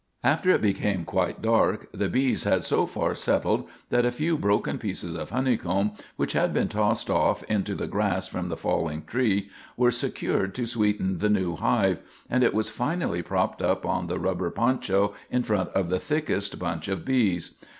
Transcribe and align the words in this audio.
After 0.23 0.49
it 0.49 0.63
became 0.63 1.05
quite 1.05 1.43
dark, 1.43 1.87
the 1.93 2.09
bees 2.09 2.43
had 2.43 2.63
so 2.63 2.87
far 2.87 3.13
settled 3.13 3.67
that 3.91 4.03
a 4.03 4.11
few 4.11 4.35
broken 4.35 4.79
pieces 4.79 5.13
of 5.13 5.29
honeycomb, 5.29 5.91
which 6.15 6.33
had 6.33 6.55
been 6.55 6.67
tossed 6.67 7.07
off 7.07 7.43
into 7.43 7.75
the 7.75 7.85
grass 7.85 8.27
from 8.27 8.49
the 8.49 8.57
falling 8.57 9.03
tree, 9.05 9.51
were 9.77 9.91
secured 9.91 10.55
to 10.55 10.65
sweeten 10.65 11.19
the 11.19 11.29
new 11.29 11.55
hive, 11.55 11.99
and 12.31 12.43
it 12.43 12.55
was 12.55 12.71
finally 12.71 13.21
propped 13.21 13.61
up 13.61 13.85
on 13.85 14.07
the 14.07 14.17
rubber 14.17 14.49
poncho 14.49 15.13
in 15.29 15.43
front 15.43 15.69
of 15.73 15.91
the 15.91 15.99
thickest 15.99 16.57
bunch 16.57 16.87
of 16.87 17.05
bees. 17.05 17.53